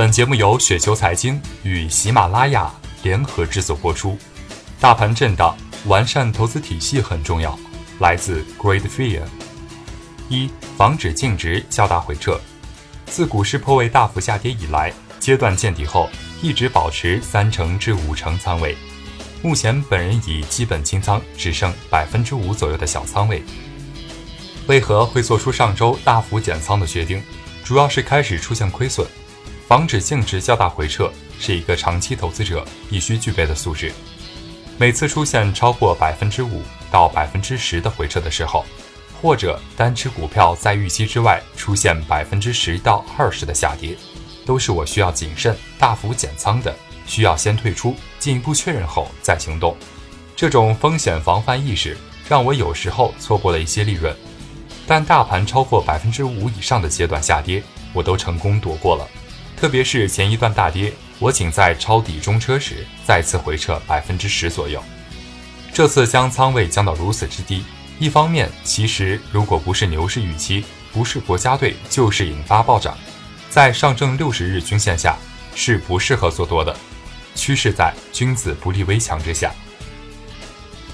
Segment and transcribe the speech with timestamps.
[0.00, 2.72] 本节目由雪球财经与喜马拉雅
[3.02, 4.16] 联合制作播出。
[4.80, 7.54] 大盘震荡，完善投资体系很重要。
[7.98, 9.20] 来自 Great Fear。
[10.30, 12.40] 一、防止净值较大回撤。
[13.04, 16.08] 自股市破位大幅下跌以来，阶段见底后
[16.40, 18.74] 一直保持三成至五成仓位。
[19.42, 23.44] 目前本人已基本清仓只剩百分之五左右的小仓位。
[24.66, 27.22] 为何会做出上周大幅减仓的决定？
[27.62, 29.06] 主要是开始出现亏损。
[29.70, 33.92] 防止净值较大回撤是一个长期投资者必须具备的素质。
[34.76, 36.60] 每次出现超过百分之五
[36.90, 38.64] 到百分之十的回撤的时候，
[39.22, 43.96] 或者单只股票在预期之外出现百分之十到二十的下跌，
[44.44, 46.74] 都是我需要谨慎大幅减仓的，
[47.06, 49.76] 需要先退出，进一步确认后再行动。
[50.34, 51.96] 这种风险防范意识
[52.28, 54.12] 让我有时候错过了一些利润，
[54.84, 57.62] 但大盘超过百分之五以上的阶段下跌，
[57.92, 59.06] 我都成功躲过了。
[59.60, 64.82] 特别是前一段大跌，我仅在抄底中车时再次回撤百分之十左右。
[65.70, 67.62] 这次将仓位降到如此之低，
[67.98, 72.96] 一方面其实如果不是牛市预期，不是国家队，就是引发暴涨，
[73.50, 75.14] 在上证六十日均线下
[75.54, 76.74] 是不适合做多的。
[77.34, 79.52] 趋势在君子不立危墙之下。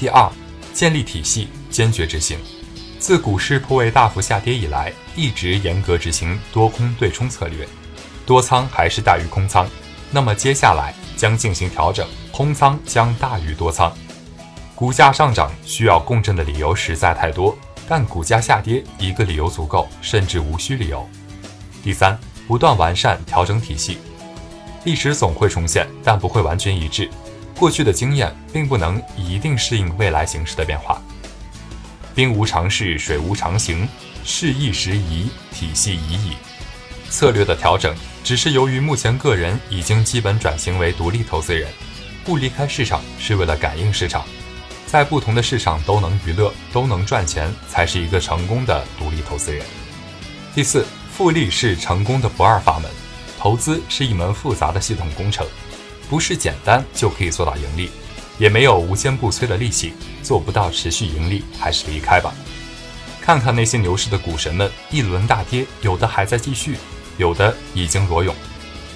[0.00, 0.28] 第二，
[0.72, 2.36] 建立体系，坚决执行。
[2.98, 7.64] 自股市破位大幅下跌以来，一直严格执行多空对冲策略。
[8.28, 9.66] 多仓还是大于空仓，
[10.10, 13.90] 那么接下来将进行调整，空仓将大于多仓。
[14.74, 17.56] 股价上涨需要共振的理由实在太多，
[17.88, 21.08] 但股价下跌一个理由足够，甚至无需理由。
[21.82, 23.96] 第三，不断完善调整体系，
[24.84, 27.08] 历史总会重现，但不会完全一致。
[27.56, 31.00] 过去的经验并不能一定适应未来形势的变化。
[32.14, 33.88] 兵无常势，水无常形，
[34.22, 36.32] 事易时移，体系已矣。
[37.08, 37.96] 策略的调整。
[38.28, 41.66] 只是由于目前个人已经基本转型为独立投资人，
[42.26, 44.22] 不离开市场是为了感应市场，
[44.86, 49.64] 在不同的市场都能娱乐、都能赚钱，才是一个成功的独立投资人。
[50.54, 52.90] 第四，复利是成功的不二法门。
[53.38, 55.46] 投资是一门复杂的系统工程，
[56.10, 57.88] 不是简单就可以做到盈利，
[58.36, 62.34] 也没有无坚不摧的利息，做不到持续盈利还是离开吧。
[63.22, 66.76] 看看那些牛市的股神们，一轮大跌，有的还在继续。
[67.18, 68.34] 有的已经裸泳，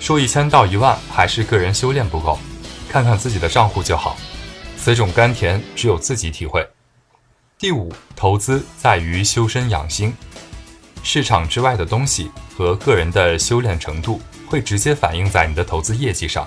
[0.00, 2.38] 说一千到一万还是个人修炼不够，
[2.88, 4.18] 看看自己的账户就好。
[4.76, 6.68] 此种甘甜只有自己体会。
[7.58, 10.12] 第五，投资在于修身养心，
[11.02, 16.46] 市场之外的东西和个人的修炼程度会直接反映在你的投资业绩上。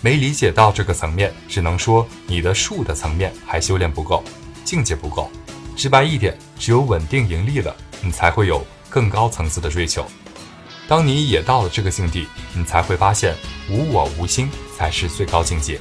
[0.00, 4.22] 没理解到这个层面，只能说你的术的层面还修炼不够，
[4.64, 5.30] 境界不够。
[5.76, 10.06] 直白一点，只有稳定盈利了，你才会有更高层次的追求。
[10.88, 13.34] 当你也到了这个境地，你才会发现
[13.68, 15.80] 无我无心才是最高境界。